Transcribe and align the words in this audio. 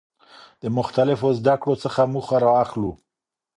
د 0.61 0.63
مختلفو 0.77 1.27
زده 1.39 1.55
کړو 1.61 1.75
څخه 1.83 2.01
موخه 2.13 2.37
را 2.45 2.51
اخلو. 2.63 2.91